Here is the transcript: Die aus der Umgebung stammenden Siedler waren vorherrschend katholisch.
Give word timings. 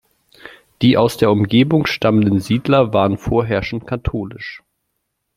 Die 0.81 0.97
aus 0.97 1.17
der 1.17 1.29
Umgebung 1.29 1.85
stammenden 1.85 2.39
Siedler 2.39 2.91
waren 2.91 3.19
vorherrschend 3.19 3.85
katholisch. 3.85 4.63